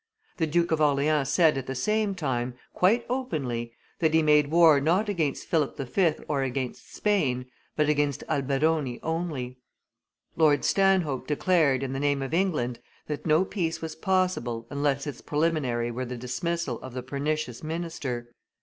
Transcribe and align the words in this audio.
The 0.37 0.47
Duke 0.47 0.71
of 0.71 0.81
Orleans 0.81 1.29
said, 1.29 1.59
at 1.59 1.67
the 1.67 1.75
same 1.75 2.15
time, 2.15 2.55
quite 2.73 3.05
openly, 3.07 3.73
that 3.99 4.15
he 4.15 4.23
made 4.23 4.49
war 4.49 4.81
not 4.81 5.09
against 5.09 5.45
Philip 5.47 5.77
V. 5.77 6.13
or 6.27 6.41
against 6.41 6.91
Spain, 6.91 7.45
but 7.75 7.87
against 7.87 8.23
Alberoni 8.27 8.99
only. 9.03 9.59
Lord 10.35 10.65
Stanhope 10.65 11.27
declared, 11.27 11.83
in 11.83 11.93
the 11.93 11.99
name 11.99 12.23
of 12.23 12.33
England, 12.33 12.79
that 13.05 13.27
no 13.27 13.45
peace 13.45 13.79
was 13.79 13.95
possible, 13.95 14.65
unless 14.71 15.05
its 15.05 15.21
preliminary 15.21 15.91
were 15.91 16.05
the 16.05 16.17
dismissal 16.17 16.81
of 16.81 16.95
the 16.95 17.03
pernicious 17.03 17.61
minister. 17.61 18.33